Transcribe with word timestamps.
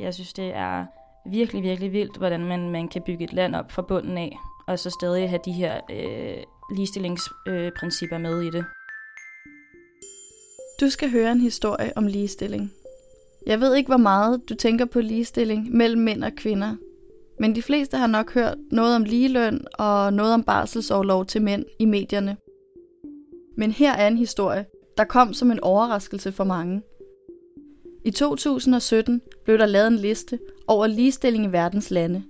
Jeg 0.00 0.14
synes, 0.14 0.32
det 0.32 0.54
er 0.54 0.86
virkelig, 1.30 1.62
virkelig 1.62 1.92
vildt, 1.92 2.16
hvordan 2.18 2.44
man, 2.44 2.70
man 2.70 2.88
kan 2.88 3.02
bygge 3.02 3.24
et 3.24 3.32
land 3.32 3.54
op 3.54 3.72
fra 3.72 3.82
bunden 3.82 4.18
af, 4.18 4.38
og 4.66 4.78
så 4.78 4.90
stadig 4.90 5.28
have 5.28 5.40
de 5.44 5.52
her 5.52 5.80
øh, 5.90 6.42
ligestillingsprincipper 6.74 8.16
øh, 8.16 8.22
med 8.22 8.42
i 8.42 8.50
det. 8.50 8.64
Du 10.80 10.90
skal 10.90 11.10
høre 11.10 11.32
en 11.32 11.40
historie 11.40 11.92
om 11.96 12.06
ligestilling. 12.06 12.72
Jeg 13.46 13.60
ved 13.60 13.74
ikke, 13.74 13.88
hvor 13.88 13.96
meget 13.96 14.48
du 14.48 14.54
tænker 14.54 14.84
på 14.84 15.00
ligestilling 15.00 15.76
mellem 15.76 16.02
mænd 16.02 16.24
og 16.24 16.32
kvinder, 16.36 16.76
men 17.40 17.54
de 17.54 17.62
fleste 17.62 17.96
har 17.96 18.06
nok 18.06 18.34
hørt 18.34 18.58
noget 18.72 18.96
om 18.96 19.04
ligeløn 19.04 19.64
og 19.78 20.12
noget 20.12 20.34
om 20.34 20.42
barselsårlov 20.42 21.26
til 21.26 21.42
mænd 21.42 21.64
i 21.78 21.84
medierne. 21.84 22.36
Men 23.56 23.70
her 23.70 23.92
er 23.92 24.08
en 24.08 24.18
historie, 24.18 24.66
der 24.96 25.04
kom 25.04 25.34
som 25.34 25.50
en 25.50 25.60
overraskelse 25.60 26.32
for 26.32 26.44
mange. 26.44 26.82
I 28.06 28.10
2017 28.10 29.22
blev 29.44 29.58
der 29.58 29.66
lavet 29.66 29.86
en 29.86 29.96
liste 29.96 30.38
over 30.66 30.86
ligestilling 30.86 31.44
i 31.44 31.52
verdens 31.52 31.90
lande. 31.90 32.24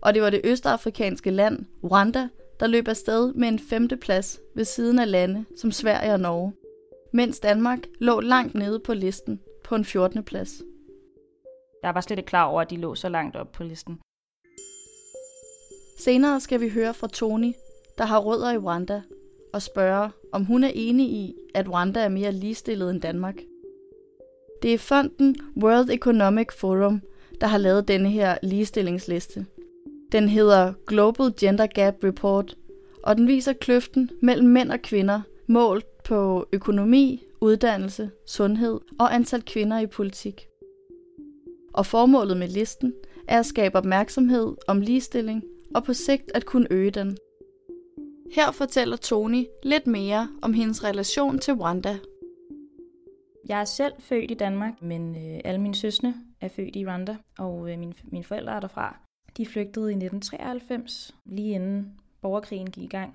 Og 0.00 0.14
det 0.14 0.22
var 0.22 0.30
det 0.30 0.40
østafrikanske 0.44 1.30
land, 1.30 1.64
Rwanda, 1.84 2.28
der 2.60 2.66
løb 2.66 2.88
afsted 2.88 3.32
med 3.32 3.48
en 3.48 3.58
femteplads 3.58 4.40
ved 4.54 4.64
siden 4.64 4.98
af 4.98 5.10
lande 5.10 5.44
som 5.56 5.72
Sverige 5.72 6.12
og 6.12 6.20
Norge, 6.20 6.52
mens 7.12 7.40
Danmark 7.40 7.78
lå 8.00 8.20
langt 8.20 8.54
nede 8.54 8.80
på 8.80 8.94
listen 8.94 9.40
på 9.64 9.74
en 9.74 9.84
14. 9.84 10.24
plads. 10.24 10.62
Jeg 11.82 11.94
var 11.94 12.00
slet 12.00 12.18
ikke 12.18 12.28
klar 12.28 12.44
over, 12.44 12.60
at 12.60 12.70
de 12.70 12.76
lå 12.76 12.94
så 12.94 13.08
langt 13.08 13.36
op 13.36 13.52
på 13.52 13.62
listen. 13.62 13.98
Senere 15.98 16.40
skal 16.40 16.60
vi 16.60 16.68
høre 16.68 16.94
fra 16.94 17.08
Tony, 17.08 17.52
der 17.98 18.04
har 18.04 18.18
rødder 18.18 18.52
i 18.52 18.58
Rwanda, 18.58 19.02
og 19.52 19.62
spørge, 19.62 20.10
om 20.32 20.44
hun 20.44 20.64
er 20.64 20.70
enig 20.74 21.06
i, 21.06 21.34
at 21.54 21.68
Rwanda 21.68 22.00
er 22.00 22.08
mere 22.08 22.32
ligestillet 22.32 22.90
end 22.90 23.00
Danmark. 23.00 23.36
Det 24.66 24.74
er 24.74 24.78
fonden 24.78 25.36
World 25.56 25.90
Economic 25.90 26.46
Forum, 26.52 27.00
der 27.40 27.46
har 27.46 27.58
lavet 27.58 27.88
denne 27.88 28.10
her 28.10 28.38
ligestillingsliste. 28.42 29.46
Den 30.12 30.28
hedder 30.28 30.72
Global 30.86 31.32
Gender 31.40 31.66
Gap 31.66 31.94
Report, 32.04 32.56
og 33.02 33.16
den 33.16 33.26
viser 33.26 33.52
kløften 33.52 34.10
mellem 34.22 34.48
mænd 34.48 34.70
og 34.70 34.82
kvinder 34.82 35.20
målt 35.46 36.02
på 36.04 36.46
økonomi, 36.52 37.22
uddannelse, 37.40 38.10
sundhed 38.26 38.80
og 38.98 39.14
antal 39.14 39.42
kvinder 39.42 39.78
i 39.78 39.86
politik. 39.86 40.46
Og 41.74 41.86
formålet 41.86 42.36
med 42.36 42.48
listen 42.48 42.92
er 43.28 43.38
at 43.38 43.46
skabe 43.46 43.78
opmærksomhed 43.78 44.54
om 44.68 44.80
ligestilling 44.80 45.44
og 45.74 45.84
på 45.84 45.94
sigt 45.94 46.30
at 46.34 46.46
kunne 46.46 46.66
øge 46.70 46.90
den. 46.90 47.16
Her 48.32 48.50
fortæller 48.50 48.96
Tony 48.96 49.44
lidt 49.62 49.86
mere 49.86 50.28
om 50.42 50.52
hendes 50.52 50.84
relation 50.84 51.38
til 51.38 51.54
Wanda. 51.54 51.98
Jeg 53.48 53.60
er 53.60 53.64
selv 53.64 53.92
født 53.98 54.30
i 54.30 54.34
Danmark, 54.34 54.82
men 54.82 55.16
øh, 55.16 55.40
alle 55.44 55.60
mine 55.60 55.74
søstre 55.74 56.14
er 56.40 56.48
født 56.48 56.76
i 56.76 56.86
Rwanda, 56.86 57.16
og 57.38 57.70
øh, 57.70 57.78
mine, 57.78 57.94
mine 58.04 58.24
forældre 58.24 58.52
er 58.52 58.60
derfra. 58.60 58.96
De 59.36 59.46
flygtede 59.46 59.90
i 59.90 59.94
1993, 59.94 61.14
lige 61.24 61.54
inden 61.54 61.92
borgerkrigen 62.22 62.70
gik 62.70 62.84
i 62.84 62.86
gang. 62.86 63.14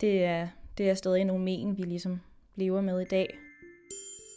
Det 0.00 0.24
er, 0.24 0.48
det 0.78 0.90
er 0.90 0.94
stadig 0.94 1.24
nogle 1.24 1.44
men, 1.44 1.78
vi 1.78 1.82
ligesom 1.82 2.20
lever 2.54 2.80
med 2.80 3.00
i 3.00 3.04
dag. 3.04 3.38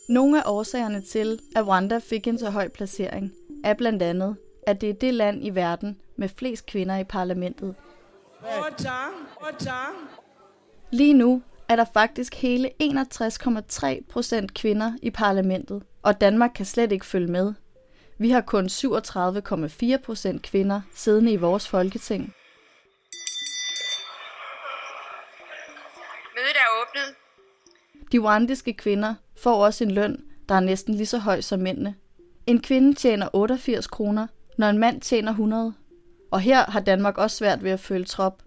Nogle 0.10 0.40
af 0.40 0.44
årsagerne 0.52 1.02
til, 1.02 1.40
at 1.56 1.68
Rwanda 1.68 2.00
fik 2.00 2.28
en 2.28 2.38
så 2.38 2.50
høj 2.50 2.68
placering, 2.68 3.32
er 3.64 3.74
blandt 3.74 4.02
andet, 4.02 4.36
at 4.68 4.82
det 4.82 4.90
er 4.90 4.94
det 4.94 5.14
land 5.14 5.46
i 5.46 5.50
verden 5.50 6.00
med 6.16 6.30
flest 6.30 6.66
kvinder 6.66 6.98
i 6.98 7.04
parlamentet. 7.04 7.76
Lige 10.92 11.14
nu 11.14 11.42
er 11.70 11.76
der 11.76 11.86
faktisk 11.94 12.36
hele 12.36 12.72
61,3 12.84 14.10
procent 14.10 14.54
kvinder 14.54 14.94
i 15.02 15.10
parlamentet, 15.10 15.84
og 16.02 16.22
Danmark 16.22 16.52
kan 16.56 16.66
slet 16.66 16.92
ikke 16.92 17.06
følge 17.06 17.32
med. 17.32 17.54
Vi 18.18 18.30
har 18.30 18.42
kun 18.42 18.66
37,4 18.66 19.98
procent 19.98 20.42
kvinder 20.42 20.82
siddende 20.94 21.32
i 21.32 21.36
vores 21.36 21.68
folketing. 21.68 22.34
Mødet 26.36 26.56
er 26.56 26.82
åbnet. 26.82 27.16
De 28.12 28.20
rwandiske 28.20 28.74
kvinder 28.74 29.16
får 29.38 29.66
også 29.66 29.84
en 29.84 29.92
løn, 29.92 30.24
der 30.50 30.56
er 30.56 30.60
næsten 30.60 30.96
lige 30.96 31.06
så 31.06 31.18
høj 31.18 31.42
som 31.42 31.60
mændene. 31.60 31.96
En 32.48 32.62
kvinde 32.62 32.94
tjener 32.94 33.30
88 33.34 33.88
kroner, 33.88 34.28
når 34.58 34.70
en 34.70 34.78
mand 34.78 35.02
tjener 35.02 35.32
100. 35.32 35.74
Og 36.32 36.40
her 36.40 36.72
har 36.72 36.80
Danmark 36.80 37.18
også 37.18 37.38
svært 37.38 37.64
ved 37.64 37.72
at 37.72 37.80
følge 37.80 38.06
trop. 38.06 38.44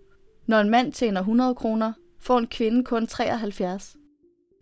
Når 0.47 0.61
en 0.61 0.71
mand 0.71 0.93
tjener 0.93 1.21
100 1.21 1.55
kroner, 1.55 1.93
får 2.21 2.39
en 2.39 2.47
kvinde 2.47 2.85
kun 2.85 3.07
73. 3.07 3.97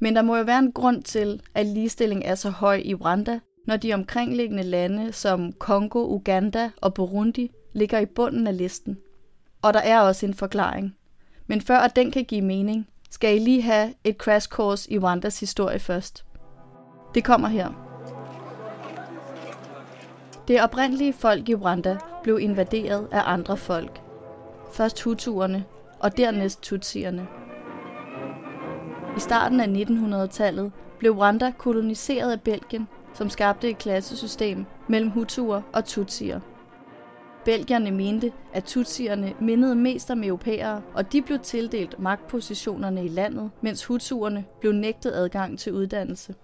Men 0.01 0.17
der 0.17 0.23
må 0.23 0.37
jo 0.37 0.43
være 0.43 0.59
en 0.59 0.73
grund 0.73 1.03
til, 1.03 1.43
at 1.55 1.67
ligestilling 1.67 2.25
er 2.25 2.35
så 2.35 2.51
høj 2.51 2.83
i 2.85 2.95
Rwanda, 2.95 3.41
når 3.67 3.77
de 3.77 3.95
omkringliggende 3.95 4.63
lande 4.63 5.13
som 5.13 5.53
Kongo, 5.53 6.15
Uganda 6.15 6.71
og 6.77 6.95
Burundi 6.95 7.51
ligger 7.73 7.99
i 7.99 8.07
bunden 8.07 8.47
af 8.47 8.57
listen. 8.57 8.99
Og 9.63 9.75
der 9.75 9.81
er 9.81 10.01
også 10.01 10.27
en 10.27 10.35
forklaring. 10.35 10.97
Men 11.47 11.61
før 11.61 11.79
at 11.79 11.97
den 11.97 12.11
kan 12.11 12.25
give 12.25 12.43
mening, 12.43 12.89
skal 13.11 13.37
I 13.37 13.39
lige 13.39 13.63
have 13.63 13.95
et 14.05 14.17
crash 14.17 14.49
course 14.49 14.93
i 14.93 14.99
Rwandas 14.99 15.41
historie 15.41 15.79
først. 15.79 16.25
Det 17.15 17.25
kommer 17.25 17.49
her. 17.49 17.87
Det 20.49 20.63
oprindelige 20.63 21.13
folk 21.13 21.49
i 21.49 21.55
Rwanda 21.55 21.97
blev 22.23 22.39
invaderet 22.41 23.09
af 23.13 23.23
andre 23.25 23.57
folk. 23.57 24.01
Først 24.73 25.03
Hutuerne 25.03 25.65
og 26.01 26.17
dernæst 26.17 26.63
Tutsierne. 26.63 27.27
I 29.17 29.21
starten 29.21 29.61
af 29.61 29.67
1900-tallet 29.67 30.73
blev 30.99 31.13
Rwanda 31.13 31.53
koloniseret 31.59 32.33
af 32.33 32.41
Belgien, 32.41 32.89
som 33.15 33.31
skabte 33.31 33.71
et 33.71 33.79
klassesystem 33.79 34.65
mellem 34.89 35.11
Hutuer 35.11 35.63
og 35.73 35.85
Tutsier. 35.85 36.41
Belgierne 37.45 37.91
mente, 37.91 38.33
at 38.53 38.65
Tutsierne 38.65 39.35
mindede 39.41 39.75
mest 39.75 40.11
om 40.11 40.25
europæere, 40.25 40.83
og 40.95 41.13
de 41.13 41.23
blev 41.23 41.39
tildelt 41.39 41.99
magtpositionerne 41.99 43.05
i 43.05 43.09
landet, 43.09 43.51
mens 43.61 43.85
Hutuerne 43.85 44.45
blev 44.61 44.73
nægtet 44.73 45.13
adgang 45.13 45.59
til 45.59 45.73
uddannelse. 45.73 46.35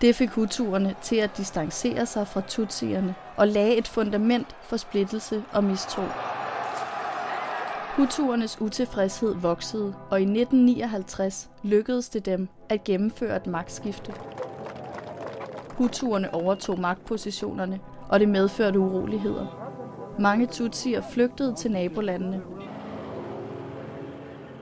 Det 0.00 0.14
fik 0.14 0.30
Hutuerne 0.30 0.94
til 1.02 1.16
at 1.16 1.36
distancere 1.36 2.06
sig 2.06 2.26
fra 2.26 2.40
Tutsierne 2.40 3.14
og 3.36 3.48
lagde 3.48 3.76
et 3.76 3.88
fundament 3.88 4.56
for 4.62 4.76
splittelse 4.76 5.44
og 5.52 5.64
mistro. 5.64 6.02
Hutuernes 7.96 8.60
utilfredshed 8.60 9.34
voksede, 9.34 9.94
og 10.10 10.20
i 10.20 10.24
1959 10.24 11.50
lykkedes 11.62 12.08
det 12.08 12.26
dem 12.26 12.48
at 12.68 12.84
gennemføre 12.84 13.36
et 13.36 13.46
magtskifte. 13.46 14.12
Hutuerne 15.70 16.34
overtog 16.34 16.80
magtpositionerne, 16.80 17.80
og 18.08 18.20
det 18.20 18.28
medførte 18.28 18.78
uroligheder. 18.78 19.46
Mange 20.18 20.46
tutsier 20.46 21.02
flygtede 21.12 21.54
til 21.54 21.70
nabolandene. 21.70 22.42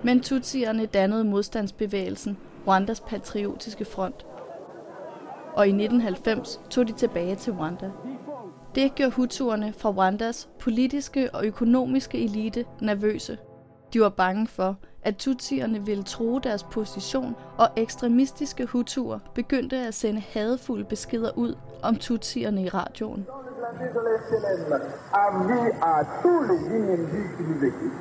Men 0.02 0.20
tutsierne 0.20 0.86
dannede 0.86 1.24
modstandsbevægelsen 1.24 2.38
Rwandas 2.66 3.00
patriotiske 3.00 3.84
front. 3.84 4.26
Og 5.54 5.66
i 5.66 5.70
1990 5.70 6.60
tog 6.70 6.88
de 6.88 6.92
tilbage 6.92 7.34
til 7.34 7.52
Rwanda. 7.52 7.90
Det 8.74 8.94
gjorde 8.94 9.12
hutuerne 9.12 9.72
fra 9.72 9.90
Rwandas 9.90 10.48
politiske 10.60 11.34
og 11.34 11.46
økonomiske 11.46 12.24
elite 12.24 12.64
nervøse. 12.80 13.38
De 13.92 14.00
var 14.00 14.08
bange 14.08 14.46
for, 14.46 14.76
at 15.02 15.16
tutsierne 15.16 15.86
ville 15.86 16.02
true 16.02 16.40
deres 16.44 16.62
position, 16.62 17.34
og 17.58 17.68
ekstremistiske 17.76 18.66
hutuer 18.66 19.18
begyndte 19.34 19.76
at 19.76 19.94
sende 19.94 20.20
hadefulde 20.20 20.84
beskeder 20.84 21.30
ud 21.38 21.54
om 21.82 21.96
tutsierne 21.96 22.62
i 22.62 22.68
radioen. 22.68 23.26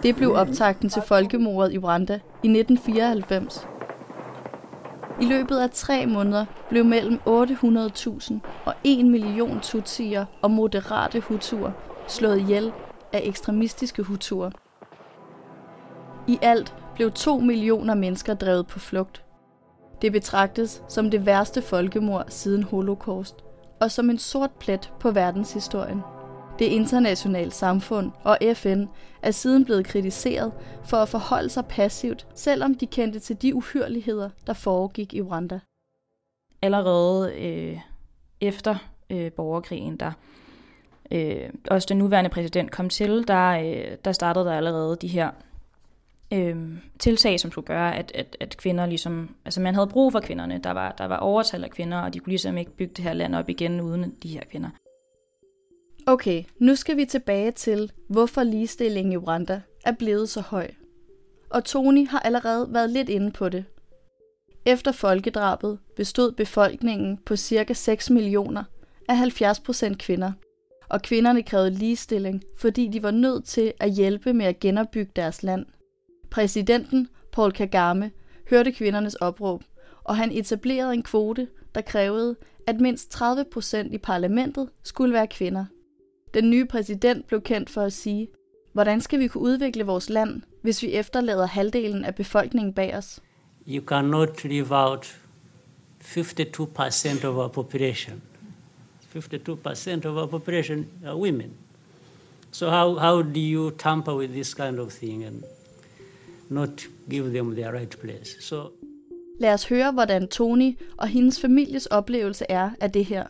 Det 0.03 0.15
blev 0.15 0.33
optakten 0.33 0.89
til 0.89 1.01
folkemordet 1.01 1.73
i 1.73 1.77
Rwanda 1.77 2.13
i 2.13 2.47
1994. 2.59 3.67
I 5.21 5.25
løbet 5.25 5.57
af 5.57 5.69
tre 5.69 6.05
måneder 6.05 6.45
blev 6.69 6.85
mellem 6.85 7.19
800.000 7.27 8.33
og 8.65 8.73
1 8.83 9.05
million 9.05 9.59
tutsier 9.59 10.25
og 10.41 10.51
moderate 10.51 11.19
hutuer 11.19 11.71
slået 12.07 12.39
ihjel 12.39 12.71
af 13.13 13.21
ekstremistiske 13.23 14.03
hutuer. 14.03 14.51
I 16.27 16.39
alt 16.41 16.75
blev 16.95 17.11
2 17.11 17.39
millioner 17.39 17.93
mennesker 17.93 18.33
drevet 18.33 18.67
på 18.67 18.79
flugt. 18.79 19.23
Det 20.01 20.11
betragtes 20.11 20.83
som 20.87 21.11
det 21.11 21.25
værste 21.25 21.61
folkemord 21.61 22.25
siden 22.27 22.63
holocaust, 22.63 23.35
og 23.81 23.91
som 23.91 24.09
en 24.09 24.17
sort 24.17 24.51
plet 24.59 24.93
på 24.99 25.11
verdenshistorien. 25.11 26.01
Det 26.59 26.65
internationale 26.65 27.51
samfund 27.51 28.11
og 28.23 28.37
FN 28.53 28.85
er 29.21 29.31
siden 29.31 29.65
blevet 29.65 29.85
kritiseret 29.85 30.51
for 30.85 30.97
at 30.97 31.09
forholde 31.09 31.49
sig 31.49 31.65
passivt, 31.65 32.27
selvom 32.35 32.75
de 32.75 32.87
kendte 32.87 33.19
til 33.19 33.41
de 33.41 33.55
uhyrligheder, 33.55 34.29
der 34.47 34.53
foregik 34.53 35.13
i 35.13 35.21
Rwanda. 35.21 35.59
Allerede 36.61 37.33
øh, 37.33 37.79
efter 38.41 38.75
øh, 39.09 39.31
borgerkrigen, 39.31 39.97
der 39.97 40.11
øh, 41.11 41.49
også 41.71 41.85
den 41.89 41.97
nuværende 41.97 42.29
præsident 42.29 42.71
kom 42.71 42.89
til, 42.89 43.27
der, 43.27 43.49
øh, 43.49 43.97
der 44.05 44.11
startede 44.11 44.45
der 44.45 44.53
allerede 44.53 44.97
de 45.01 45.07
her 45.07 45.31
øh, 46.33 46.57
tiltag, 46.99 47.39
som 47.39 47.51
skulle 47.51 47.67
gøre, 47.67 47.95
at, 47.95 48.11
at, 48.15 48.37
at 48.39 48.57
kvinder 48.57 48.85
ligesom, 48.85 49.35
altså 49.45 49.61
man 49.61 49.75
havde 49.75 49.87
brug 49.87 50.11
for 50.11 50.19
kvinderne, 50.19 50.59
der 50.63 50.71
var, 50.71 50.91
der 50.91 51.05
var 51.05 51.17
overtal 51.17 51.63
af 51.63 51.69
kvinder, 51.69 51.97
og 51.97 52.13
de 52.13 52.19
kunne 52.19 52.31
ligesom 52.31 52.57
ikke 52.57 52.71
bygge 52.71 52.93
det 52.93 53.03
her 53.03 53.13
land 53.13 53.35
op 53.35 53.49
igen 53.49 53.81
uden 53.81 54.15
de 54.23 54.29
her 54.29 54.43
kvinder. 54.51 54.69
Okay, 56.07 56.43
nu 56.59 56.75
skal 56.75 56.97
vi 56.97 57.05
tilbage 57.05 57.51
til, 57.51 57.91
hvorfor 58.07 58.43
ligestillingen 58.43 59.13
i 59.13 59.17
Rwanda 59.17 59.61
er 59.85 59.91
blevet 59.91 60.29
så 60.29 60.41
høj. 60.41 60.71
Og 61.49 61.65
Tony 61.65 62.07
har 62.07 62.19
allerede 62.19 62.67
været 62.73 62.89
lidt 62.89 63.09
inde 63.09 63.31
på 63.31 63.49
det. 63.49 63.65
Efter 64.65 64.91
folkedrabet 64.91 65.79
bestod 65.95 66.31
befolkningen 66.31 67.17
på 67.17 67.35
ca. 67.35 67.73
6 67.73 68.09
millioner 68.09 68.63
af 69.09 69.15
70% 69.15 69.95
kvinder. 69.95 70.31
Og 70.89 71.01
kvinderne 71.01 71.43
krævede 71.43 71.71
ligestilling, 71.71 72.43
fordi 72.57 72.87
de 72.87 73.03
var 73.03 73.11
nødt 73.11 73.45
til 73.45 73.73
at 73.79 73.91
hjælpe 73.91 74.33
med 74.33 74.45
at 74.45 74.59
genopbygge 74.59 75.11
deres 75.15 75.43
land. 75.43 75.65
Præsidenten, 76.31 77.07
Paul 77.31 77.51
Kagame, 77.51 78.11
hørte 78.49 78.71
kvindernes 78.71 79.15
opråb, 79.15 79.63
og 80.03 80.17
han 80.17 80.31
etablerede 80.31 80.93
en 80.93 81.03
kvote, 81.03 81.47
der 81.75 81.81
krævede, 81.81 82.35
at 82.67 82.81
mindst 82.81 83.11
30 83.11 83.45
procent 83.51 83.93
i 83.93 83.97
parlamentet 83.97 84.69
skulle 84.83 85.13
være 85.13 85.27
kvinder. 85.27 85.65
Den 86.33 86.49
nye 86.49 86.65
præsident 86.65 87.27
blev 87.27 87.41
kendt 87.41 87.69
for 87.69 87.81
at 87.81 87.93
sige, 87.93 88.27
hvordan 88.73 89.01
skal 89.01 89.19
vi 89.19 89.27
kunne 89.27 89.43
udvikle 89.43 89.83
vores 89.83 90.09
land, 90.09 90.41
hvis 90.61 90.83
vi 90.83 90.93
efterlader 90.93 91.45
halvdelen 91.45 92.05
af 92.05 92.15
befolkningen 92.15 92.73
bag 92.73 92.95
os? 92.95 93.19
You 93.67 93.85
cannot 93.85 94.43
leave 94.43 94.67
out 94.71 95.19
52% 96.03 97.25
of 97.27 97.35
our 97.35 97.47
population. 97.47 98.21
52% 99.15 100.05
of 100.05 100.17
our 100.17 100.27
population 100.27 100.87
are 101.05 101.17
women. 101.17 101.51
So 102.51 102.69
how, 102.69 102.97
how 102.97 103.21
do 103.21 103.39
you 103.39 103.69
tamper 103.69 104.13
with 104.13 104.31
this 104.31 104.53
kind 104.53 104.79
of 104.79 104.91
thing 104.91 105.23
and 105.23 105.43
not 106.49 106.87
give 107.09 107.33
them 107.33 107.55
their 107.55 107.73
right 107.73 107.97
place? 107.99 108.41
So 108.41 108.71
Lad 109.39 109.53
os 109.53 109.69
høre, 109.69 109.91
hvordan 109.91 110.27
Tony 110.27 110.77
og 110.97 111.07
hendes 111.07 111.41
families 111.41 111.85
oplevelse 111.85 112.45
er 112.49 112.69
af 112.79 112.91
det 112.91 113.05
her. 113.05 113.25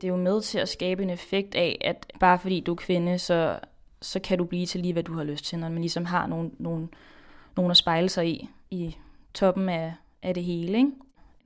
Det 0.00 0.04
er 0.04 0.12
jo 0.12 0.16
med 0.16 0.40
til 0.40 0.58
at 0.58 0.68
skabe 0.68 1.02
en 1.02 1.10
effekt 1.10 1.54
af, 1.54 1.78
at 1.80 2.12
bare 2.20 2.38
fordi 2.38 2.60
du 2.60 2.72
er 2.72 2.76
kvinde, 2.76 3.18
så, 3.18 3.58
så 4.02 4.20
kan 4.20 4.38
du 4.38 4.44
blive 4.44 4.66
til 4.66 4.80
lige, 4.80 4.92
hvad 4.92 5.02
du 5.02 5.14
har 5.16 5.24
lyst 5.24 5.44
til, 5.44 5.58
når 5.58 5.68
man 5.68 5.80
ligesom 5.80 6.04
har 6.04 6.26
nogen, 6.26 6.52
nogen, 6.58 6.90
nogen 7.56 7.70
at 7.70 7.76
spejle 7.76 8.08
sig 8.08 8.28
i, 8.28 8.48
i 8.70 8.96
toppen 9.34 9.68
af, 9.68 9.94
af 10.22 10.34
det 10.34 10.44
hele. 10.44 10.78
Ikke? 10.78 10.90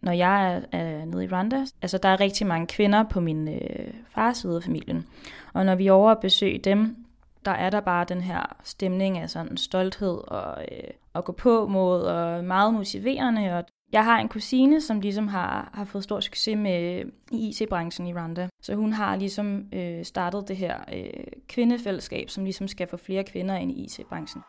Når 0.01 0.13
jeg 0.13 0.55
er, 0.55 0.61
er 0.73 1.05
nede 1.05 1.25
i 1.25 1.29
Rwanda, 1.29 1.67
altså 1.83 1.99
der 1.99 2.09
er 2.09 2.21
rigtig 2.21 2.47
mange 2.47 2.67
kvinder 2.67 3.03
på 3.03 3.21
min 3.21 3.49
øh, 3.49 3.95
fars 4.09 4.37
side 4.37 4.57
af 4.57 4.63
familien. 4.63 5.07
Og 5.53 5.67
når 5.67 5.75
vi 5.75 5.87
er 5.87 5.93
over 5.93 6.11
at 6.11 6.21
besøge 6.21 6.59
dem, 6.59 6.97
der 7.45 7.51
er 7.51 7.71
der 7.71 7.81
bare 7.81 8.05
den 8.09 8.21
her 8.21 8.57
stemning 8.65 9.19
af 9.19 9.31
sådan 9.31 9.57
stolthed 9.57 10.19
og 10.29 10.65
øh, 10.73 10.91
at 11.15 11.25
gå 11.25 11.33
på 11.33 11.67
mod, 11.67 12.03
og 12.03 12.45
meget 12.45 12.75
motiverende. 12.75 13.59
Og 13.59 13.65
jeg 13.93 14.05
har 14.05 14.19
en 14.19 14.29
kusine, 14.29 14.81
som 14.81 15.01
ligesom 15.01 15.29
har, 15.29 15.71
har 15.75 15.85
fået 15.85 16.05
stor 16.05 16.21
succes 16.21 16.57
med 16.57 17.05
i 17.31 17.49
IT-branchen 17.49 18.07
i 18.07 18.15
Rwanda. 18.15 18.49
Så 18.63 18.75
hun 18.75 18.93
har 18.93 19.17
ligesom 19.17 19.65
øh, 19.73 20.05
startet 20.05 20.49
det 20.49 20.57
her 20.57 20.79
øh, 20.93 21.25
kvindefællesskab, 21.49 22.31
som 22.31 22.45
ligesom 22.45 22.69
skal 22.69 22.89
få 22.89 22.97
flere 22.97 23.25
kvinder 23.25 23.57
ind 23.57 23.73
i 23.73 23.85
IT-branchen. 23.85 24.43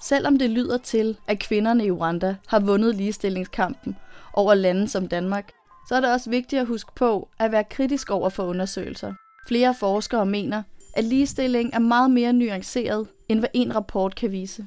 Selvom 0.00 0.38
det 0.38 0.50
lyder 0.50 0.78
til, 0.78 1.18
at 1.26 1.38
kvinderne 1.38 1.84
i 1.84 1.90
Rwanda 1.90 2.36
har 2.48 2.60
vundet 2.60 2.94
ligestillingskampen 2.94 3.96
over 4.34 4.54
lande 4.54 4.88
som 4.88 5.08
Danmark, 5.08 5.52
så 5.88 5.94
er 5.94 6.00
det 6.00 6.12
også 6.12 6.30
vigtigt 6.30 6.60
at 6.60 6.66
huske 6.66 6.92
på 6.96 7.28
at 7.38 7.52
være 7.52 7.64
kritisk 7.64 8.10
over 8.10 8.28
for 8.28 8.42
undersøgelser. 8.42 9.14
Flere 9.48 9.74
forskere 9.74 10.26
mener, 10.26 10.62
at 10.96 11.04
ligestilling 11.04 11.74
er 11.74 11.78
meget 11.78 12.10
mere 12.10 12.32
nuanceret, 12.32 13.08
end 13.28 13.38
hvad 13.38 13.48
en 13.54 13.74
rapport 13.76 14.14
kan 14.14 14.32
vise. 14.32 14.66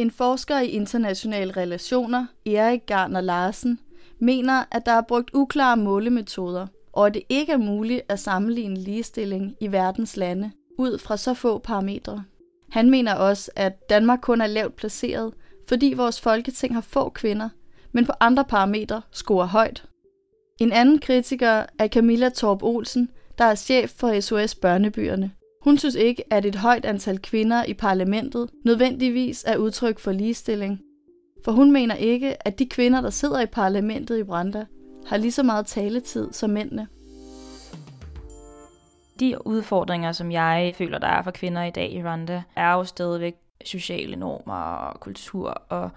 En 0.00 0.10
forsker 0.10 0.58
i 0.58 0.66
internationale 0.66 1.52
relationer, 1.52 2.26
Erik 2.46 2.86
Garner 2.86 3.20
Larsen, 3.20 3.78
mener, 4.18 4.64
at 4.72 4.86
der 4.86 4.92
er 4.92 5.00
brugt 5.00 5.30
uklare 5.34 5.76
målemetoder, 5.76 6.66
og 6.92 7.06
at 7.06 7.14
det 7.14 7.22
ikke 7.28 7.52
er 7.52 7.56
muligt 7.56 8.02
at 8.08 8.18
sammenligne 8.18 8.76
ligestilling 8.76 9.56
i 9.60 9.72
verdens 9.72 10.16
lande 10.16 10.50
ud 10.78 10.98
fra 10.98 11.16
så 11.16 11.34
få 11.34 11.58
parametre. 11.58 12.24
Han 12.70 12.90
mener 12.90 13.14
også, 13.14 13.50
at 13.56 13.90
Danmark 13.90 14.18
kun 14.22 14.40
er 14.40 14.46
lavt 14.46 14.76
placeret, 14.76 15.34
fordi 15.68 15.94
vores 15.96 16.20
folketing 16.20 16.74
har 16.74 16.80
få 16.80 17.08
kvinder, 17.08 17.48
men 17.92 18.06
på 18.06 18.12
andre 18.20 18.44
parametre 18.44 19.02
scorer 19.12 19.46
højt. 19.46 19.84
En 20.60 20.72
anden 20.72 20.98
kritiker 20.98 21.66
er 21.78 21.88
Camilla 21.88 22.28
Torp 22.28 22.62
Olsen, 22.62 23.10
der 23.38 23.44
er 23.44 23.54
chef 23.54 23.90
for 23.90 24.20
SOS 24.20 24.54
Børnebyerne. 24.54 25.30
Hun 25.60 25.78
synes 25.78 25.94
ikke, 25.94 26.32
at 26.32 26.44
et 26.44 26.54
højt 26.54 26.84
antal 26.84 27.18
kvinder 27.18 27.64
i 27.64 27.74
parlamentet 27.74 28.50
nødvendigvis 28.64 29.44
er 29.46 29.56
udtryk 29.56 29.98
for 29.98 30.12
ligestilling. 30.12 30.80
For 31.44 31.52
hun 31.52 31.72
mener 31.72 31.94
ikke, 31.94 32.46
at 32.46 32.58
de 32.58 32.66
kvinder, 32.66 33.00
der 33.00 33.10
sidder 33.10 33.40
i 33.40 33.46
parlamentet 33.46 34.18
i 34.18 34.24
Branda, 34.24 34.66
har 35.06 35.16
lige 35.16 35.32
så 35.32 35.42
meget 35.42 35.66
taletid 35.66 36.32
som 36.32 36.50
mændene. 36.50 36.88
De 39.20 39.46
udfordringer, 39.46 40.12
som 40.12 40.32
jeg 40.32 40.72
føler, 40.78 40.98
der 40.98 41.06
er 41.06 41.22
for 41.22 41.30
kvinder 41.30 41.62
i 41.62 41.70
dag 41.70 41.92
i 41.92 42.02
Rwanda, 42.02 42.42
er 42.56 42.72
jo 42.72 42.84
stadigvæk 42.84 43.34
sociale 43.64 44.16
normer 44.16 44.62
og 44.62 45.00
kultur 45.00 45.48
og 45.50 45.90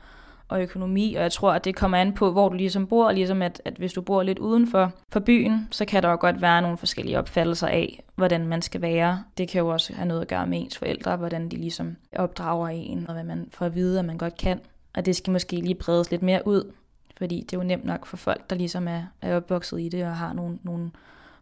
og 0.53 0.61
økonomi, 0.61 1.15
og 1.15 1.23
jeg 1.23 1.31
tror, 1.31 1.51
at 1.51 1.65
det 1.65 1.75
kommer 1.75 1.97
an 1.97 2.13
på, 2.13 2.31
hvor 2.31 2.50
du 2.50 2.55
ligesom 2.55 2.88
bor, 2.88 3.11
ligesom 3.11 3.41
at, 3.41 3.61
at 3.65 3.73
hvis 3.73 3.94
du 3.94 4.01
bor 4.01 4.23
lidt 4.23 4.39
uden 4.39 4.67
for, 4.67 4.91
for 5.09 5.19
byen, 5.19 5.67
så 5.71 5.85
kan 5.85 6.03
der 6.03 6.09
jo 6.09 6.17
godt 6.19 6.41
være 6.41 6.61
nogle 6.61 6.77
forskellige 6.77 7.19
opfattelser 7.19 7.67
af, 7.67 8.03
hvordan 8.15 8.47
man 8.47 8.61
skal 8.61 8.81
være. 8.81 9.23
Det 9.38 9.50
kan 9.50 9.59
jo 9.59 9.67
også 9.67 9.94
have 9.94 10.07
noget 10.07 10.21
at 10.21 10.27
gøre 10.27 10.47
med 10.47 10.61
ens 10.61 10.77
forældre, 10.77 11.15
hvordan 11.15 11.50
de 11.50 11.55
ligesom 11.55 11.95
opdrager 12.15 12.67
en, 12.67 13.05
og 13.07 13.13
hvad 13.13 13.23
man 13.23 13.47
får 13.51 13.65
at 13.65 13.75
vide, 13.75 14.00
at 14.00 14.05
man 14.05 14.17
godt 14.17 14.38
kan. 14.38 14.59
Og 14.95 15.05
det 15.05 15.15
skal 15.15 15.31
måske 15.31 15.55
lige 15.55 15.75
bredes 15.75 16.11
lidt 16.11 16.21
mere 16.21 16.47
ud, 16.47 16.71
fordi 17.17 17.41
det 17.41 17.53
er 17.53 17.57
jo 17.57 17.67
nemt 17.67 17.85
nok 17.85 18.05
for 18.05 18.17
folk, 18.17 18.50
der 18.50 18.55
ligesom 18.55 18.88
er, 18.88 19.03
er 19.21 19.35
opvokset 19.35 19.81
i 19.81 19.89
det 19.89 20.05
og 20.05 20.15
har 20.15 20.33
nogle, 20.33 20.57
nogle 20.63 20.91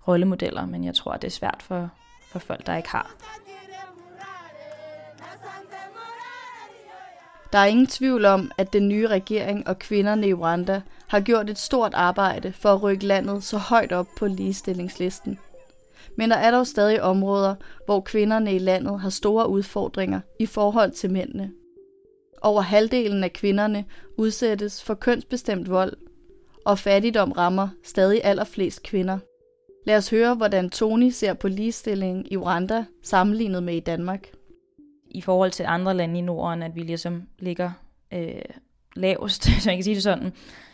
rollemodeller, 0.07 0.65
men 0.65 0.83
jeg 0.83 0.93
tror, 0.93 1.11
at 1.11 1.21
det 1.21 1.27
er 1.27 1.31
svært 1.31 1.63
for, 1.63 1.89
for 2.31 2.39
folk, 2.39 2.67
der 2.67 2.77
ikke 2.77 2.89
har. 2.89 3.15
Der 7.51 7.57
er 7.59 7.65
ingen 7.65 7.87
tvivl 7.87 8.25
om, 8.25 8.51
at 8.57 8.73
den 8.73 8.87
nye 8.87 9.07
regering 9.07 9.67
og 9.67 9.79
kvinderne 9.79 10.27
i 10.27 10.33
Rwanda 10.33 10.81
har 11.07 11.19
gjort 11.19 11.49
et 11.49 11.57
stort 11.57 11.93
arbejde 11.93 12.53
for 12.53 12.69
at 12.69 12.83
rykke 12.83 13.05
landet 13.05 13.43
så 13.43 13.57
højt 13.57 13.91
op 13.91 14.07
på 14.17 14.27
ligestillingslisten. 14.27 15.39
Men 16.15 16.29
der 16.29 16.35
er 16.35 16.51
dog 16.51 16.67
stadig 16.67 17.01
områder, 17.01 17.55
hvor 17.85 18.01
kvinderne 18.01 18.55
i 18.55 18.59
landet 18.59 18.99
har 18.99 19.09
store 19.09 19.49
udfordringer 19.49 20.19
i 20.39 20.45
forhold 20.45 20.91
til 20.91 21.11
mændene. 21.11 21.51
Over 22.41 22.61
halvdelen 22.61 23.23
af 23.23 23.33
kvinderne 23.33 23.85
udsættes 24.17 24.83
for 24.83 24.93
kønsbestemt 24.93 25.69
vold, 25.69 25.93
og 26.65 26.79
fattigdom 26.79 27.31
rammer 27.31 27.67
stadig 27.83 28.21
allerflest 28.23 28.83
kvinder. 28.83 29.17
Lad 29.85 29.97
os 29.97 30.09
høre, 30.09 30.35
hvordan 30.35 30.69
Tony 30.69 31.09
ser 31.09 31.33
på 31.33 31.47
ligestilling 31.47 32.33
i 32.33 32.37
Rwanda 32.37 32.85
sammenlignet 33.03 33.63
med 33.63 33.75
i 33.75 33.79
Danmark 33.79 34.31
i 35.11 35.21
forhold 35.21 35.51
til 35.51 35.65
andre 35.67 35.93
lande 35.93 36.19
i 36.19 36.21
Norden, 36.21 36.63
at 36.63 36.75
vi 36.75 36.81
ligesom 36.81 37.27
ligger 37.39 37.71
øh, 38.13 38.41
lavest, 38.95 39.43
så 39.61 39.69
jeg 39.69 39.77
kan 39.77 39.83
sige 39.83 39.95
det 39.95 40.03
sådan, 40.03 40.33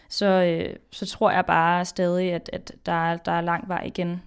så, 0.09 0.25
øh, 0.25 0.75
så 0.91 1.05
tror 1.05 1.31
jeg 1.31 1.45
bare 1.45 1.85
stadig, 1.85 2.33
at, 2.33 2.49
at 2.53 2.71
der, 2.85 3.11
er, 3.11 3.17
der 3.17 3.31
er 3.31 3.41
lang 3.41 3.67
vej 3.67 3.83
igen. 3.85 4.21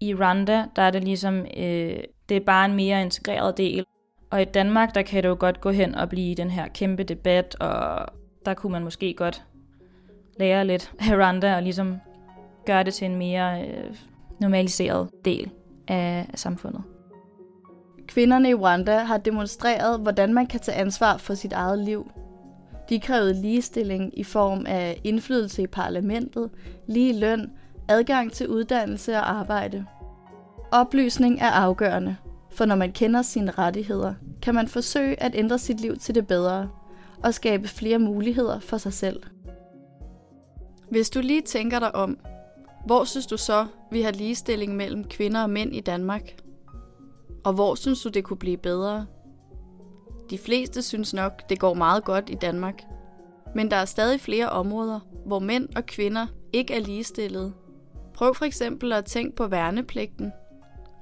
I 0.00 0.14
Rwanda, 0.14 0.64
der 0.76 0.82
er 0.82 0.90
det 0.90 1.04
ligesom, 1.04 1.46
øh, 1.56 1.96
det 2.28 2.36
er 2.36 2.40
bare 2.46 2.64
en 2.64 2.74
mere 2.74 3.02
integreret 3.02 3.56
del. 3.56 3.84
Og 4.30 4.42
i 4.42 4.44
Danmark, 4.44 4.94
der 4.94 5.02
kan 5.02 5.22
det 5.22 5.28
jo 5.28 5.36
godt 5.38 5.60
gå 5.60 5.70
hen 5.70 5.94
og 5.94 6.08
blive 6.08 6.34
den 6.34 6.50
her 6.50 6.68
kæmpe 6.68 7.02
debat, 7.02 7.56
og 7.60 8.06
der 8.46 8.54
kunne 8.54 8.72
man 8.72 8.84
måske 8.84 9.14
godt 9.14 9.44
lære 10.38 10.66
lidt 10.66 10.92
af 10.98 11.16
Rwanda 11.16 11.56
og 11.56 11.62
ligesom 11.62 12.00
gøre 12.66 12.84
det 12.84 12.94
til 12.94 13.04
en 13.04 13.16
mere 13.16 13.68
øh, 13.68 13.96
normaliseret 14.40 15.10
del 15.24 15.50
af, 15.88 16.26
af 16.32 16.38
samfundet. 16.38 16.82
Kvinderne 18.06 18.50
i 18.50 18.54
Rwanda 18.54 18.98
har 18.98 19.18
demonstreret, 19.18 20.00
hvordan 20.00 20.34
man 20.34 20.46
kan 20.46 20.60
tage 20.60 20.78
ansvar 20.78 21.16
for 21.16 21.34
sit 21.34 21.52
eget 21.52 21.78
liv. 21.78 22.10
De 22.88 23.00
krævede 23.00 23.42
ligestilling 23.42 24.18
i 24.18 24.24
form 24.24 24.64
af 24.68 25.00
indflydelse 25.04 25.62
i 25.62 25.66
parlamentet, 25.66 26.50
lige 26.86 27.20
løn, 27.20 27.52
adgang 27.88 28.32
til 28.32 28.48
uddannelse 28.48 29.16
og 29.16 29.30
arbejde. 29.30 29.84
Oplysning 30.72 31.40
er 31.40 31.50
afgørende, 31.50 32.16
for 32.52 32.64
når 32.64 32.76
man 32.76 32.92
kender 32.92 33.22
sine 33.22 33.50
rettigheder, 33.50 34.14
kan 34.42 34.54
man 34.54 34.68
forsøge 34.68 35.22
at 35.22 35.34
ændre 35.34 35.58
sit 35.58 35.80
liv 35.80 35.96
til 35.96 36.14
det 36.14 36.26
bedre 36.26 36.68
og 37.22 37.34
skabe 37.34 37.68
flere 37.68 37.98
muligheder 37.98 38.60
for 38.60 38.78
sig 38.78 38.92
selv. 38.92 39.22
Hvis 40.90 41.10
du 41.10 41.20
lige 41.20 41.42
tænker 41.42 41.78
dig 41.78 41.94
om, 41.94 42.18
hvor 42.86 43.04
synes 43.04 43.26
du 43.26 43.36
så, 43.36 43.66
vi 43.90 44.02
har 44.02 44.10
ligestilling 44.12 44.76
mellem 44.76 45.04
kvinder 45.04 45.42
og 45.42 45.50
mænd 45.50 45.74
i 45.74 45.80
Danmark? 45.80 46.43
Og 47.44 47.52
hvor 47.52 47.74
synes 47.74 48.02
du, 48.02 48.08
det 48.08 48.24
kunne 48.24 48.36
blive 48.36 48.56
bedre? 48.56 49.06
De 50.30 50.38
fleste 50.38 50.82
synes 50.82 51.14
nok, 51.14 51.48
det 51.48 51.60
går 51.60 51.74
meget 51.74 52.04
godt 52.04 52.30
i 52.30 52.34
Danmark. 52.34 52.82
Men 53.54 53.70
der 53.70 53.76
er 53.76 53.84
stadig 53.84 54.20
flere 54.20 54.48
områder, 54.48 55.00
hvor 55.26 55.38
mænd 55.38 55.68
og 55.76 55.86
kvinder 55.86 56.26
ikke 56.52 56.74
er 56.74 56.80
ligestillede. 56.80 57.52
Prøv 58.14 58.34
for 58.34 58.44
eksempel 58.44 58.92
at 58.92 59.04
tænke 59.04 59.36
på 59.36 59.46
værnepligten. 59.46 60.32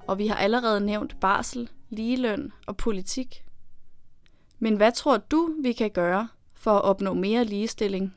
Og 0.07 0.19
vi 0.19 0.27
har 0.27 0.37
allerede 0.37 0.81
nævnt 0.81 1.21
barsel, 1.21 1.71
ligeløn 1.91 2.53
og 2.67 2.77
politik. 2.77 3.45
Men 4.59 4.77
hvad 4.77 4.93
tror 4.93 5.17
du, 5.17 5.51
vi 5.63 5.73
kan 5.73 5.91
gøre 5.91 6.29
for 6.55 6.71
at 6.71 6.83
opnå 6.83 7.15
mere 7.15 7.45
ligestilling? 7.45 8.15